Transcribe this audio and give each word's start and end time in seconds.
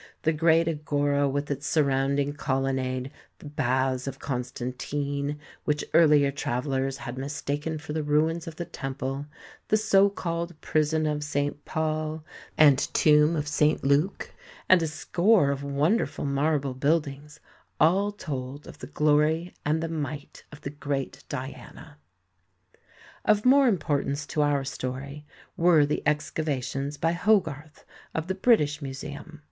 The 0.23 0.33
great 0.33 0.67
agora 0.67 1.29
with 1.29 1.51
its 1.51 1.67
surrounding 1.67 2.33
colonnade, 2.33 3.11
the 3.37 3.45
baths 3.45 4.07
of 4.07 4.17
Constantine, 4.17 5.39
which 5.65 5.83
earlier 5.93 6.31
travellers 6.31 6.97
had 6.97 7.19
mistaken 7.19 7.77
for 7.77 7.93
the 7.93 8.01
ruins 8.01 8.47
of 8.47 8.55
the 8.55 8.65
temple, 8.65 9.27
the 9.67 9.77
so 9.77 10.09
called 10.09 10.59
Prison 10.59 11.05
of 11.05 11.23
St. 11.23 11.63
Paul, 11.65 12.25
and 12.57 12.79
Tomb 12.79 13.35
of 13.35 13.47
St. 13.47 13.83
Luke, 13.83 14.33
and 14.67 14.81
a 14.81 14.87
score 14.87 15.51
of 15.51 15.61
wonderful 15.63 16.25
marble 16.25 16.73
buildings, 16.73 17.39
all 17.79 18.11
told 18.11 18.65
of 18.65 18.79
the 18.79 18.87
glory 18.87 19.53
and 19.63 19.83
the 19.83 19.87
might 19.87 20.43
of 20.51 20.61
the 20.61 20.71
great 20.71 21.23
Diana. 21.29 21.99
Of 23.23 23.45
more 23.45 23.67
importance 23.67 24.25
to 24.25 24.41
our 24.41 24.63
story 24.63 25.27
were 25.55 25.85
the 25.85 26.01
excavations 26.07 26.97
by 26.97 27.11
Hogarth 27.11 27.85
of 28.15 28.25
the 28.25 28.33
British 28.33 28.81
Museum. 28.81 29.39